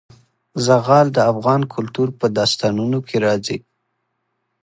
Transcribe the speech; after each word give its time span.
زغال 0.65 1.07
د 1.15 1.19
افغان 1.31 1.61
کلتور 1.73 2.07
په 2.19 2.25
داستانونو 2.37 2.99
کې 3.07 3.17
راځي. 3.25 3.57